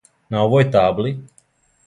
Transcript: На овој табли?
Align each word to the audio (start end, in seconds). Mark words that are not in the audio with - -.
На 0.35 0.39
овој 0.45 0.65
табли? 0.77 1.13